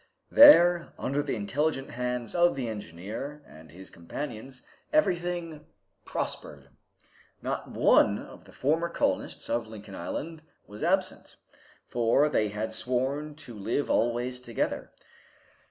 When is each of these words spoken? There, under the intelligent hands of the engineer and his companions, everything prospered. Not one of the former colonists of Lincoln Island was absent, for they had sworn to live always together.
There, 0.31 0.93
under 0.97 1.21
the 1.21 1.35
intelligent 1.35 1.91
hands 1.91 2.33
of 2.33 2.55
the 2.55 2.67
engineer 2.67 3.43
and 3.45 3.71
his 3.71 3.91
companions, 3.91 4.65
everything 4.91 5.67
prospered. 6.05 6.69
Not 7.43 7.69
one 7.69 8.17
of 8.17 8.45
the 8.45 8.51
former 8.51 8.89
colonists 8.89 9.47
of 9.47 9.67
Lincoln 9.67 9.93
Island 9.93 10.41
was 10.65 10.81
absent, 10.81 11.35
for 11.87 12.29
they 12.29 12.47
had 12.47 12.73
sworn 12.73 13.35
to 13.45 13.53
live 13.53 13.91
always 13.91 14.41
together. 14.41 14.91